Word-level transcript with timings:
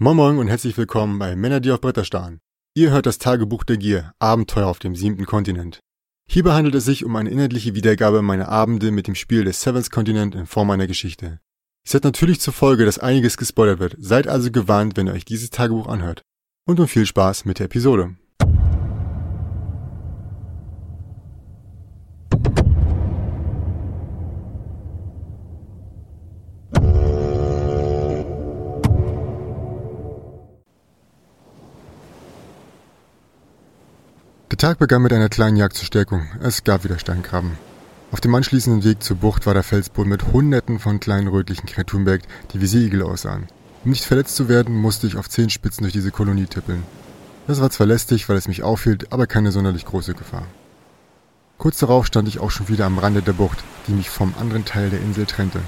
Moin 0.00 0.16
Moin 0.16 0.38
und 0.38 0.46
herzlich 0.46 0.76
willkommen 0.76 1.18
bei 1.18 1.34
Männer, 1.34 1.58
die 1.58 1.72
auf 1.72 1.80
Bretter 1.80 2.04
starren. 2.04 2.38
Ihr 2.72 2.92
hört 2.92 3.06
das 3.06 3.18
Tagebuch 3.18 3.64
der 3.64 3.78
Gier, 3.78 4.12
Abenteuer 4.20 4.68
auf 4.68 4.78
dem 4.78 4.94
siebten 4.94 5.26
Kontinent. 5.26 5.80
Hierbei 6.30 6.52
handelt 6.52 6.76
es 6.76 6.84
sich 6.84 7.04
um 7.04 7.16
eine 7.16 7.30
inhaltliche 7.30 7.74
Wiedergabe 7.74 8.22
meiner 8.22 8.48
Abende 8.48 8.92
mit 8.92 9.08
dem 9.08 9.16
Spiel 9.16 9.42
des 9.42 9.60
Seventh 9.60 9.90
Continent 9.90 10.36
in 10.36 10.46
Form 10.46 10.70
einer 10.70 10.86
Geschichte. 10.86 11.40
Es 11.84 11.94
hat 11.94 12.04
natürlich 12.04 12.40
zur 12.40 12.52
Folge, 12.52 12.84
dass 12.84 13.00
einiges 13.00 13.36
gespoilert 13.36 13.80
wird, 13.80 13.96
seid 13.98 14.28
also 14.28 14.52
gewarnt, 14.52 14.96
wenn 14.96 15.08
ihr 15.08 15.14
euch 15.14 15.24
dieses 15.24 15.50
Tagebuch 15.50 15.88
anhört. 15.88 16.22
Und 16.64 16.78
nun 16.78 16.86
viel 16.86 17.04
Spaß 17.04 17.44
mit 17.44 17.58
der 17.58 17.66
Episode. 17.66 18.14
Der 34.50 34.56
Tag 34.56 34.78
begann 34.78 35.02
mit 35.02 35.12
einer 35.12 35.28
kleinen 35.28 35.58
Jagd 35.58 35.76
zur 35.76 35.84
Stärkung. 35.84 36.26
Es 36.40 36.64
gab 36.64 36.82
wieder 36.82 36.98
Steingraben. 36.98 37.58
Auf 38.12 38.22
dem 38.22 38.34
anschließenden 38.34 38.82
Weg 38.82 39.02
zur 39.02 39.18
Bucht 39.18 39.44
war 39.44 39.52
der 39.52 39.62
Felsboden 39.62 40.08
mit 40.08 40.32
hunderten 40.32 40.78
von 40.78 41.00
kleinen 41.00 41.28
rötlichen 41.28 41.66
Kreaturen 41.66 42.04
bedeckt, 42.04 42.26
die 42.52 42.62
wie 42.62 42.66
Seeigel 42.66 43.02
aussahen. 43.02 43.46
Um 43.84 43.90
nicht 43.90 44.06
verletzt 44.06 44.36
zu 44.36 44.48
werden, 44.48 44.74
musste 44.74 45.06
ich 45.06 45.16
auf 45.16 45.28
Zehenspitzen 45.28 45.82
durch 45.82 45.92
diese 45.92 46.10
Kolonie 46.10 46.46
tippeln. 46.46 46.82
Das 47.46 47.60
war 47.60 47.68
zwar 47.68 47.86
lästig, 47.86 48.26
weil 48.30 48.38
es 48.38 48.48
mich 48.48 48.62
aufhielt, 48.62 49.12
aber 49.12 49.26
keine 49.26 49.52
sonderlich 49.52 49.84
große 49.84 50.14
Gefahr. 50.14 50.46
Kurz 51.58 51.76
darauf 51.78 52.06
stand 52.06 52.26
ich 52.26 52.40
auch 52.40 52.50
schon 52.50 52.68
wieder 52.68 52.86
am 52.86 52.98
Rande 52.98 53.20
der 53.20 53.34
Bucht, 53.34 53.58
die 53.86 53.92
mich 53.92 54.08
vom 54.08 54.32
anderen 54.40 54.64
Teil 54.64 54.88
der 54.88 55.00
Insel 55.00 55.26
trennte. 55.26 55.60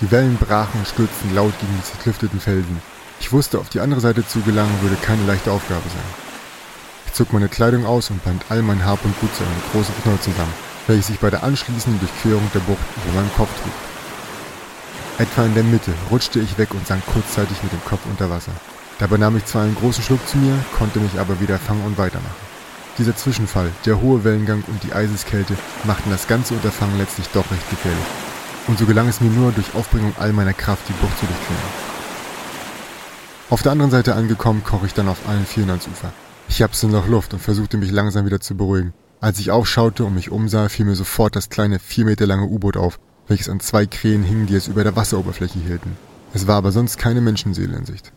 Die 0.00 0.10
Wellen 0.12 0.36
brachen 0.36 0.78
und 0.78 0.86
stürzten 0.86 1.34
laut 1.34 1.58
gegen 1.58 1.74
die 1.76 1.84
zerklüfteten 1.84 2.38
Felsen. 2.38 2.80
Ich 3.18 3.32
wusste, 3.32 3.58
auf 3.58 3.70
die 3.70 3.80
andere 3.80 4.00
Seite 4.00 4.24
zu 4.24 4.40
gelangen 4.42 4.82
würde 4.82 4.96
keine 5.02 5.26
leichte 5.26 5.50
Aufgabe 5.50 5.88
sein. 5.88 6.29
Zog 7.20 7.34
meine 7.34 7.50
Kleidung 7.50 7.84
aus 7.84 8.08
und 8.08 8.24
band 8.24 8.46
all 8.48 8.62
mein 8.62 8.82
Hab 8.82 9.04
und 9.04 9.20
Gut 9.20 9.28
zu 9.34 9.44
einem 9.44 9.60
großen 9.72 9.94
Knoll 10.02 10.18
zusammen, 10.20 10.54
welches 10.86 11.10
ich 11.10 11.18
bei 11.18 11.28
der 11.28 11.44
anschließenden 11.44 12.00
Durchquerung 12.00 12.50
der 12.54 12.60
Bucht 12.60 12.80
über 12.96 13.20
meinem 13.20 13.30
Kopf 13.34 13.50
trug. 13.60 13.74
Etwa 15.18 15.44
in 15.44 15.52
der 15.52 15.64
Mitte 15.64 15.92
rutschte 16.10 16.40
ich 16.40 16.56
weg 16.56 16.72
und 16.72 16.86
sank 16.86 17.04
kurzzeitig 17.04 17.62
mit 17.62 17.72
dem 17.72 17.84
Kopf 17.84 18.00
unter 18.08 18.30
Wasser. 18.30 18.52
Dabei 19.00 19.18
nahm 19.18 19.36
ich 19.36 19.44
zwar 19.44 19.64
einen 19.64 19.74
großen 19.74 20.02
Schluck 20.02 20.26
zu 20.26 20.38
mir, 20.38 20.54
konnte 20.78 20.98
mich 20.98 21.20
aber 21.20 21.38
wieder 21.42 21.58
fangen 21.58 21.84
und 21.84 21.98
weitermachen. 21.98 22.40
Dieser 22.96 23.14
Zwischenfall, 23.14 23.70
der 23.84 24.00
hohe 24.00 24.24
Wellengang 24.24 24.64
und 24.68 24.82
die 24.82 24.94
Eiseskälte 24.94 25.58
machten 25.84 26.08
das 26.08 26.26
ganze 26.26 26.54
Unterfangen 26.54 26.96
letztlich 26.96 27.28
doch 27.34 27.50
recht 27.50 27.68
gefährlich. 27.68 28.00
Und 28.66 28.78
so 28.78 28.86
gelang 28.86 29.08
es 29.08 29.20
mir 29.20 29.28
nur, 29.28 29.52
durch 29.52 29.74
Aufbringung 29.74 30.14
all 30.18 30.32
meiner 30.32 30.54
Kraft 30.54 30.88
die 30.88 30.94
Bucht 30.94 31.18
zu 31.18 31.26
durchqueren. 31.26 31.70
Auf 33.50 33.60
der 33.60 33.72
anderen 33.72 33.90
Seite 33.90 34.14
angekommen, 34.14 34.64
kroch 34.64 34.84
ich 34.84 34.94
dann 34.94 35.08
auf 35.08 35.18
allen 35.28 35.44
Vieren 35.44 35.68
ans 35.68 35.86
Ufer. 35.86 36.14
Ich 36.48 36.58
japste 36.58 36.88
noch 36.88 37.06
Luft 37.08 37.32
und 37.32 37.40
versuchte 37.40 37.76
mich 37.76 37.90
langsam 37.90 38.26
wieder 38.26 38.40
zu 38.40 38.56
beruhigen. 38.56 38.92
Als 39.20 39.38
ich 39.38 39.50
aufschaute 39.50 40.04
und 40.04 40.14
mich 40.14 40.30
umsah, 40.30 40.68
fiel 40.68 40.86
mir 40.86 40.96
sofort 40.96 41.36
das 41.36 41.50
kleine, 41.50 41.78
vier 41.78 42.06
Meter 42.06 42.26
lange 42.26 42.46
U-Boot 42.46 42.76
auf, 42.76 42.98
welches 43.28 43.48
an 43.48 43.60
zwei 43.60 43.86
Krähen 43.86 44.22
hing, 44.22 44.46
die 44.46 44.54
es 44.54 44.68
über 44.68 44.82
der 44.82 44.96
Wasseroberfläche 44.96 45.58
hielten. 45.58 45.96
Es 46.32 46.46
war 46.46 46.56
aber 46.56 46.72
sonst 46.72 46.96
keine 46.96 47.20
Menschenseele 47.20 47.76
in 47.76 47.84
Sicht. 47.84 48.12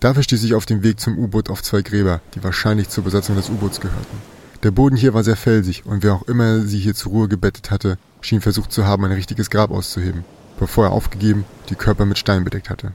Dafür 0.00 0.22
stieß 0.22 0.42
ich 0.44 0.54
auf 0.54 0.66
dem 0.66 0.82
Weg 0.82 0.98
zum 0.98 1.18
U-Boot 1.18 1.50
auf 1.50 1.62
zwei 1.62 1.82
Gräber, 1.82 2.20
die 2.34 2.42
wahrscheinlich 2.42 2.88
zur 2.88 3.04
Besatzung 3.04 3.36
des 3.36 3.50
U-Boots 3.50 3.80
gehörten. 3.80 4.18
Der 4.62 4.70
Boden 4.70 4.96
hier 4.96 5.14
war 5.14 5.24
sehr 5.24 5.36
felsig 5.36 5.86
und 5.86 6.02
wer 6.02 6.14
auch 6.14 6.22
immer 6.22 6.60
sie 6.60 6.78
hier 6.78 6.94
zur 6.94 7.12
Ruhe 7.12 7.28
gebettet 7.28 7.70
hatte, 7.70 7.96
schien 8.20 8.40
versucht 8.40 8.72
zu 8.72 8.86
haben, 8.86 9.04
ein 9.04 9.12
richtiges 9.12 9.50
Grab 9.50 9.70
auszuheben, 9.70 10.24
bevor 10.58 10.86
er 10.86 10.92
aufgegeben 10.92 11.44
die 11.68 11.74
Körper 11.74 12.04
mit 12.04 12.18
Stein 12.18 12.44
bedeckt 12.44 12.70
hatte. 12.70 12.92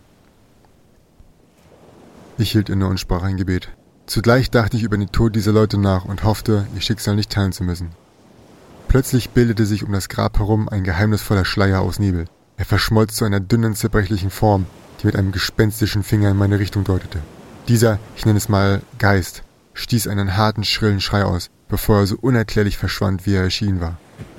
Ich 2.38 2.52
hielt 2.52 2.70
inne 2.70 2.88
und 2.88 3.00
sprach 3.00 3.24
ein 3.24 3.38
Gebet. 3.38 3.70
Zugleich 4.06 4.52
dachte 4.52 4.78
ich 4.78 4.84
über 4.84 4.98
den 4.98 5.12
Tod 5.12 5.36
dieser 5.36 5.52
Leute 5.52 5.80
nach 5.80 6.06
und 6.06 6.24
hoffte, 6.24 6.68
ihr 6.76 6.82
Schicksal 6.82 7.16
nicht 7.16 7.32
teilen 7.32 7.52
zu 7.52 7.64
müssen. 7.64 7.90
Plötzlich 8.88 9.32
bildete 9.32 9.66
sich 9.66 9.84
um 9.84 9.92
das 9.92 10.10
Grab 10.10 10.38
herum 10.38 10.70
ein 10.70 10.84
geheimnisvoller 10.84 11.44
Schleier 11.44 11.82
aus 11.82 12.00
Nebel. 12.00 12.26
Er 12.58 12.66
verschmolz 12.66 13.16
zu 13.16 13.26
einer 13.26 13.40
dünnen, 13.40 13.76
zerbrechlichen 13.76 14.30
Form, 14.30 14.68
die 15.02 15.08
mit 15.08 15.16
einem 15.16 15.32
gespenstischen 15.32 16.04
Finger 16.04 16.30
in 16.30 16.38
meine 16.38 16.60
Richtung 16.60 16.84
deutete. 16.84 17.20
Dieser, 17.68 18.00
ich 18.16 18.26
nenne 18.26 18.38
es 18.38 18.48
mal 18.48 18.82
Geist, 19.00 19.44
stieß 19.74 20.08
einen 20.08 20.38
harten, 20.38 20.64
schrillen 20.64 21.02
Schrei 21.02 21.26
aus, 21.26 21.50
bevor 21.68 22.00
er 22.00 22.08
so 22.08 22.16
unerklärlich 22.22 22.78
verschwand, 22.78 23.26
wie 23.26 23.34
er 23.34 23.44
erschienen 23.44 23.82
war. 23.82 23.98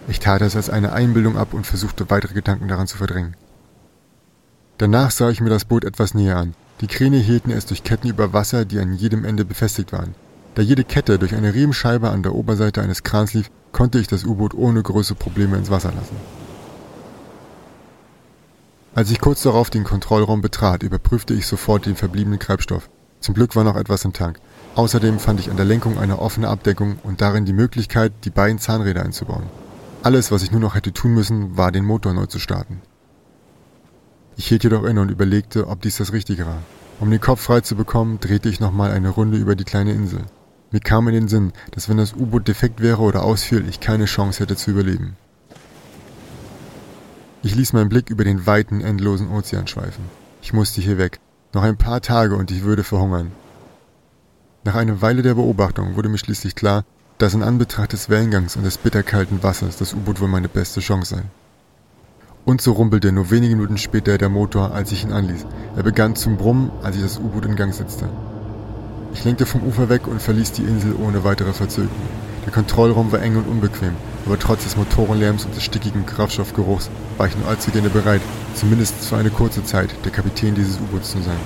Ich 0.08 0.20
tat 0.20 0.42
es 0.42 0.54
als 0.54 0.70
eine 0.70 0.92
Einbildung 0.92 1.36
ab 1.36 1.52
und 1.52 1.66
versuchte 1.66 2.08
weitere 2.08 2.34
Gedanken 2.34 2.68
daran 2.68 2.86
zu 2.86 2.96
verdrängen. 2.96 3.36
Danach 4.78 5.10
sah 5.10 5.30
ich 5.30 5.40
mir 5.40 5.50
das 5.50 5.64
Boot 5.64 5.84
etwas 5.84 6.14
näher 6.14 6.36
an. 6.36 6.54
Die 6.80 6.86
Kräne 6.86 7.16
hielten 7.16 7.50
es 7.50 7.64
durch 7.64 7.84
Ketten 7.84 8.08
über 8.08 8.32
Wasser, 8.32 8.64
die 8.64 8.78
an 8.78 8.92
jedem 8.92 9.24
Ende 9.24 9.44
befestigt 9.44 9.92
waren. 9.92 10.14
Da 10.54 10.62
jede 10.62 10.84
Kette 10.84 11.18
durch 11.18 11.34
eine 11.34 11.54
Riemenscheibe 11.54 12.10
an 12.10 12.22
der 12.22 12.34
Oberseite 12.34 12.82
eines 12.82 13.02
Krans 13.02 13.34
lief, 13.34 13.50
konnte 13.72 13.98
ich 13.98 14.08
das 14.08 14.24
U-Boot 14.24 14.54
ohne 14.54 14.82
große 14.82 15.14
Probleme 15.14 15.56
ins 15.56 15.70
Wasser 15.70 15.92
lassen. 15.92 16.16
Als 18.94 19.10
ich 19.10 19.20
kurz 19.20 19.42
darauf 19.42 19.68
den 19.68 19.84
Kontrollraum 19.84 20.40
betrat, 20.40 20.82
überprüfte 20.82 21.34
ich 21.34 21.46
sofort 21.46 21.84
den 21.84 21.96
verbliebenen 21.96 22.38
Treibstoff. 22.38 22.88
Zum 23.20 23.34
Glück 23.34 23.56
war 23.56 23.64
noch 23.64 23.76
etwas 23.76 24.04
im 24.04 24.14
Tank. 24.14 24.38
Außerdem 24.74 25.18
fand 25.18 25.40
ich 25.40 25.50
an 25.50 25.56
der 25.56 25.66
Lenkung 25.66 25.98
eine 25.98 26.18
offene 26.18 26.48
Abdeckung 26.48 26.98
und 27.02 27.20
darin 27.20 27.44
die 27.44 27.52
Möglichkeit, 27.52 28.12
die 28.24 28.30
beiden 28.30 28.58
Zahnräder 28.58 29.02
einzubauen. 29.02 29.44
Alles, 30.02 30.30
was 30.30 30.42
ich 30.42 30.50
nur 30.50 30.60
noch 30.60 30.74
hätte 30.74 30.92
tun 30.92 31.12
müssen, 31.12 31.56
war 31.56 31.72
den 31.72 31.84
Motor 31.84 32.14
neu 32.14 32.26
zu 32.26 32.38
starten. 32.38 32.80
Ich 34.36 34.48
hielt 34.48 34.64
jedoch 34.64 34.84
inne 34.84 35.00
und 35.00 35.10
überlegte, 35.10 35.66
ob 35.66 35.80
dies 35.80 35.96
das 35.96 36.12
Richtige 36.12 36.46
war. 36.46 36.62
Um 37.00 37.10
den 37.10 37.20
Kopf 37.20 37.40
frei 37.40 37.62
zu 37.62 37.74
bekommen, 37.74 38.20
drehte 38.20 38.48
ich 38.48 38.60
nochmal 38.60 38.90
eine 38.92 39.08
Runde 39.08 39.38
über 39.38 39.56
die 39.56 39.64
kleine 39.64 39.92
Insel. 39.92 40.20
Mir 40.70 40.80
kam 40.80 41.08
in 41.08 41.14
den 41.14 41.28
Sinn, 41.28 41.52
dass 41.70 41.88
wenn 41.88 41.96
das 41.96 42.12
U-Boot 42.12 42.46
defekt 42.46 42.80
wäre 42.80 43.00
oder 43.00 43.22
ausfiel, 43.22 43.66
ich 43.68 43.80
keine 43.80 44.04
Chance 44.04 44.40
hätte 44.40 44.56
zu 44.56 44.70
überleben. 44.70 45.16
Ich 47.42 47.54
ließ 47.54 47.72
meinen 47.72 47.88
Blick 47.88 48.10
über 48.10 48.24
den 48.24 48.46
weiten, 48.46 48.80
endlosen 48.80 49.30
Ozean 49.30 49.68
schweifen. 49.68 50.04
Ich 50.42 50.52
musste 50.52 50.80
hier 50.80 50.98
weg. 50.98 51.20
Noch 51.54 51.62
ein 51.62 51.78
paar 51.78 52.02
Tage 52.02 52.36
und 52.36 52.50
ich 52.50 52.62
würde 52.62 52.84
verhungern. 52.84 53.32
Nach 54.64 54.74
einer 54.74 55.00
Weile 55.00 55.22
der 55.22 55.34
Beobachtung 55.34 55.96
wurde 55.96 56.08
mir 56.08 56.18
schließlich 56.18 56.56
klar, 56.56 56.84
dass 57.18 57.34
in 57.34 57.42
Anbetracht 57.42 57.92
des 57.92 58.10
Wellengangs 58.10 58.56
und 58.56 58.64
des 58.64 58.78
bitterkalten 58.78 59.42
Wassers 59.42 59.76
das 59.76 59.94
U-Boot 59.94 60.20
wohl 60.20 60.28
meine 60.28 60.48
beste 60.48 60.80
Chance 60.80 61.16
sei. 61.16 61.22
Und 62.46 62.60
so 62.60 62.70
rumpelte 62.70 63.10
nur 63.10 63.32
wenige 63.32 63.56
Minuten 63.56 63.76
später 63.76 64.18
der 64.18 64.28
Motor, 64.28 64.70
als 64.70 64.92
ich 64.92 65.02
ihn 65.02 65.10
anließ. 65.12 65.44
Er 65.74 65.82
begann 65.82 66.14
zum 66.14 66.36
Brummen, 66.36 66.70
als 66.80 66.94
ich 66.94 67.02
das 67.02 67.18
U-Boot 67.18 67.44
in 67.44 67.56
Gang 67.56 67.74
setzte. 67.74 68.08
Ich 69.12 69.24
lenkte 69.24 69.46
vom 69.46 69.64
Ufer 69.64 69.88
weg 69.88 70.06
und 70.06 70.22
verließ 70.22 70.52
die 70.52 70.62
Insel 70.62 70.94
ohne 70.94 71.24
weitere 71.24 71.52
Verzögerung. 71.52 71.90
Der 72.44 72.52
Kontrollraum 72.52 73.10
war 73.10 73.20
eng 73.20 73.34
und 73.34 73.48
unbequem, 73.48 73.96
aber 74.26 74.38
trotz 74.38 74.62
des 74.62 74.76
Motorenlärms 74.76 75.44
und 75.44 75.56
des 75.56 75.64
stickigen 75.64 76.06
Kraftstoffgeruchs 76.06 76.88
war 77.16 77.26
ich 77.26 77.36
nur 77.36 77.48
allzu 77.48 77.72
gerne 77.72 77.90
bereit, 77.90 78.20
zumindest 78.54 78.94
für 78.94 79.16
eine 79.16 79.30
kurze 79.30 79.64
Zeit, 79.64 79.90
der 80.04 80.12
Kapitän 80.12 80.54
dieses 80.54 80.76
U-Boots 80.76 81.10
zu 81.10 81.22
sein. 81.22 81.40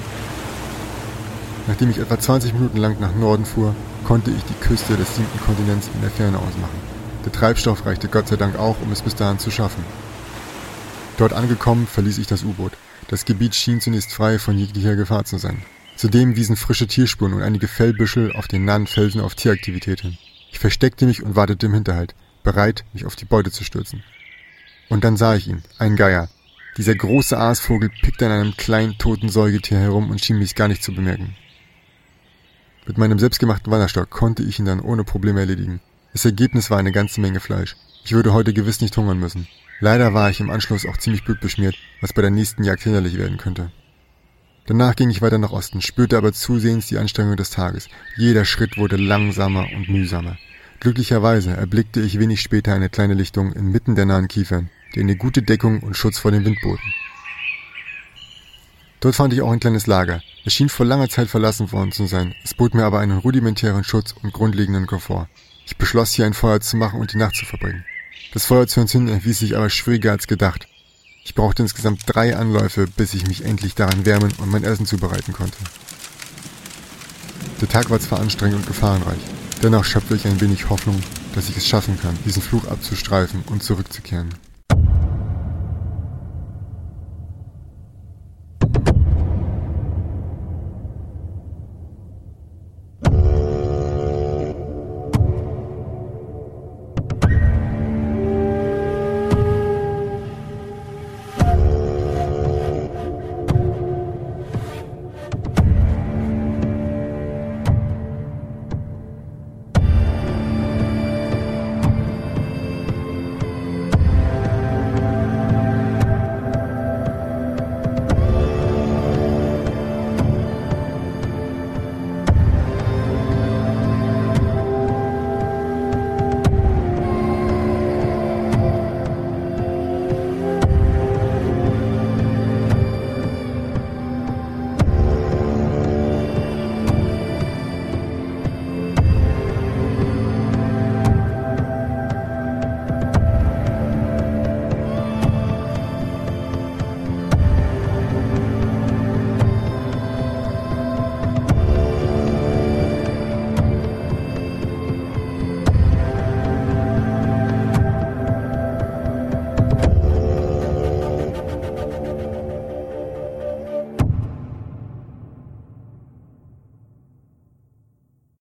Nachdem 1.67 1.89
ich 1.89 1.99
etwa 1.99 2.19
20 2.19 2.53
Minuten 2.53 2.77
lang 2.77 3.01
nach 3.01 3.15
Norden 3.15 3.47
fuhr, 3.47 3.75
konnte 4.05 4.33
ich 4.33 4.45
die 4.45 4.67
Küste 4.67 4.99
des 4.99 5.17
siebten 5.17 5.41
Kontinents 5.47 5.89
in 5.95 6.03
der 6.03 6.11
Ferne 6.11 6.37
ausmachen. 6.37 6.91
Der 7.25 7.33
Treibstoff 7.33 7.87
reichte 7.87 8.09
Gott 8.09 8.29
sei 8.29 8.37
Dank 8.37 8.59
auch, 8.59 8.77
um 8.83 8.93
es 8.93 9.01
bis 9.01 9.15
dahin 9.15 9.39
zu 9.39 9.51
schaffen. 9.51 9.83
Dort 11.21 11.35
angekommen, 11.35 11.87
verließ 11.87 12.17
ich 12.17 12.29
das 12.29 12.45
U-Boot. 12.45 12.73
Das 13.09 13.27
Gebiet 13.27 13.55
schien 13.55 13.83
zunächst 13.83 14.11
frei 14.11 14.39
von 14.39 14.57
jeglicher 14.57 14.97
Gefahr 14.97 15.27
zu 15.27 15.37
sein. 15.37 15.61
Zudem 15.95 16.35
wiesen 16.35 16.57
frische 16.57 16.87
Tierspuren 16.87 17.35
und 17.35 17.43
einige 17.43 17.69
Fellbüschel 17.69 18.33
auf 18.33 18.49
den 18.49 18.65
nahen 18.65 18.87
Felsen 18.87 19.21
auf 19.21 19.35
Tieraktivität 19.35 20.01
hin. 20.01 20.17
Ich 20.51 20.59
versteckte 20.59 21.05
mich 21.05 21.23
und 21.23 21.37
wartete 21.37 21.67
im 21.67 21.75
Hinterhalt, 21.75 22.15
bereit, 22.43 22.87
mich 22.95 23.05
auf 23.05 23.17
die 23.17 23.27
Beute 23.27 23.51
zu 23.51 23.65
stürzen. 23.65 24.03
Und 24.89 25.05
dann 25.05 25.19
sah 25.19 25.35
ich 25.35 25.47
ihn, 25.47 25.63
ein 25.79 25.95
Geier. 25.95 26.31
Dieser 26.79 26.95
große 26.95 27.37
Aasvogel 27.37 27.91
pickte 28.01 28.25
an 28.25 28.33
einem 28.33 28.57
kleinen 28.57 28.97
toten 28.97 29.29
Säugetier 29.29 29.79
herum 29.79 30.09
und 30.09 30.25
schien 30.25 30.39
mich 30.39 30.55
gar 30.55 30.69
nicht 30.69 30.83
zu 30.83 30.95
bemerken. 30.95 31.37
Mit 32.87 32.97
meinem 32.97 33.19
selbstgemachten 33.19 33.71
Wanderstock 33.71 34.09
konnte 34.09 34.43
ich 34.43 34.59
ihn 34.59 34.65
dann 34.65 34.81
ohne 34.81 35.05
Probleme 35.05 35.41
erledigen. 35.41 35.81
Das 36.15 36.25
Ergebnis 36.25 36.71
war 36.71 36.79
eine 36.79 36.93
ganze 36.93 37.21
Menge 37.21 37.41
Fleisch. 37.41 37.77
Ich 38.07 38.13
würde 38.13 38.33
heute 38.33 38.55
gewiss 38.55 38.81
nicht 38.81 38.97
hungern 38.97 39.21
müssen. 39.21 39.47
Leider 39.81 40.13
war 40.13 40.29
ich 40.29 40.41
im 40.41 40.51
Anschluss 40.51 40.85
auch 40.85 40.99
ziemlich 40.99 41.25
blutbeschmiert, 41.25 41.75
was 42.03 42.13
bei 42.13 42.21
der 42.21 42.31
nächsten 42.31 42.65
Jagd 42.65 42.83
hinderlich 42.83 43.17
werden 43.17 43.39
könnte. 43.39 43.73
Danach 44.67 44.95
ging 44.95 45.09
ich 45.09 45.23
weiter 45.23 45.39
nach 45.39 45.53
Osten, 45.53 45.81
spürte 45.81 46.19
aber 46.19 46.33
zusehends 46.35 46.87
die 46.87 46.99
Anstrengung 46.99 47.37
des 47.37 47.51
Tages. 47.51 47.89
Jeder 48.17 48.45
Schritt 48.45 48.77
wurde 48.77 48.97
langsamer 48.97 49.67
und 49.75 49.89
mühsamer. 49.89 50.37
Glücklicherweise 50.81 51.51
erblickte 51.51 52.01
ich 52.01 52.19
wenig 52.19 52.43
später 52.43 52.75
eine 52.75 52.91
kleine 52.91 53.15
Lichtung 53.15 53.53
inmitten 53.53 53.95
der 53.95 54.07
nahen 54.07 54.29
Kiefern, 54.29 54.71
die 54.95 55.01
eine 55.01 55.17
gute 55.17 55.43
Deckung 55.43 55.81
und 55.81 55.97
Schutz 55.97 56.19
vor 56.19 56.31
dem 56.31 56.45
Wind 56.45 56.61
boten. 56.61 56.95
Dort 59.01 59.15
fand 59.15 59.33
ich 59.33 59.41
auch 59.41 59.51
ein 59.51 59.61
kleines 59.61 59.87
Lager. 59.87 60.23
Es 60.45 60.53
schien 60.53 60.69
vor 60.69 60.85
langer 60.85 61.09
Zeit 61.09 61.29
verlassen 61.29 61.73
worden 61.73 61.91
zu 61.91 62.07
sein, 62.07 62.35
es 62.45 62.53
bot 62.53 62.75
mir 62.75 62.85
aber 62.85 63.01
einen 63.01 63.19
rudimentären 63.19 63.83
Schutz 63.83 64.15
und 64.23 64.33
grundlegenden 64.33 64.87
Komfort. 64.87 65.29
Ich 65.67 65.79
beschloss 65.79 66.13
hier 66.13 66.27
ein 66.27 66.35
Feuer 66.35 66.61
zu 66.61 66.77
machen 66.77 67.01
und 67.01 67.13
die 67.13 67.19
Nacht 67.19 67.35
zu 67.35 67.47
verbringen. 67.47 67.85
Das 68.33 68.47
Feuer 68.47 68.67
zu 68.69 68.81
entzünden 68.81 69.13
erwies 69.13 69.41
sich 69.41 69.57
aber 69.57 69.71
schwieriger 69.71 70.13
als 70.13 70.27
gedacht. 70.27 70.69
Ich 71.25 71.35
brauchte 71.35 71.63
insgesamt 71.63 72.03
drei 72.07 72.37
Anläufe, 72.37 72.87
bis 72.87 73.15
ich 73.15 73.27
mich 73.27 73.45
endlich 73.45 73.75
daran 73.75 74.07
wärmen 74.07 74.33
und 74.39 74.51
mein 74.51 74.65
Essen 74.65 74.87
zubereiten 74.87 75.33
konnte. 75.33 75.59
Der 77.61 77.69
Tag 77.69 77.91
war 77.91 78.01
zwar 78.01 78.21
anstrengend 78.21 78.61
und 78.61 78.67
gefahrenreich, 78.67 79.21
dennoch 79.63 79.85
schöpfte 79.85 80.15
ich 80.15 80.27
ein 80.27 80.41
wenig 80.41 80.71
Hoffnung, 80.71 81.01
dass 81.35 81.49
ich 81.49 81.57
es 81.57 81.67
schaffen 81.67 81.99
kann, 82.01 82.17
diesen 82.25 82.43
Fluch 82.43 82.67
abzustreifen 82.67 83.43
und 83.47 83.63
zurückzukehren. 83.63 84.31